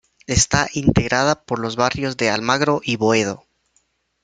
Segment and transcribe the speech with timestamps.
[0.25, 3.45] Está integrada por los barrios de Almagro y Boedo.